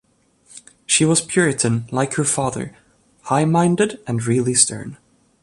She 0.87 1.05
was 1.05 1.21
puritan, 1.21 1.85
like 1.91 2.15
her 2.15 2.23
father, 2.23 2.75
high-minded, 3.25 3.99
and 4.07 4.25
really 4.25 4.55
stern. 4.55 4.97